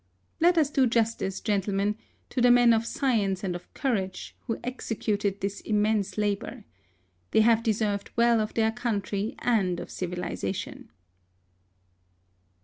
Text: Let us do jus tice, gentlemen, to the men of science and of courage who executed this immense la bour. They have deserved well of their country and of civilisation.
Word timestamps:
Let 0.39 0.57
us 0.57 0.71
do 0.71 0.87
jus 0.87 1.13
tice, 1.13 1.39
gentlemen, 1.41 1.95
to 2.31 2.41
the 2.41 2.49
men 2.49 2.73
of 2.73 2.87
science 2.87 3.43
and 3.43 3.55
of 3.55 3.71
courage 3.75 4.35
who 4.47 4.57
executed 4.63 5.41
this 5.41 5.61
immense 5.61 6.17
la 6.17 6.33
bour. 6.33 6.63
They 7.29 7.41
have 7.41 7.61
deserved 7.61 8.09
well 8.15 8.39
of 8.39 8.55
their 8.55 8.71
country 8.71 9.35
and 9.37 9.79
of 9.79 9.91
civilisation. 9.91 10.89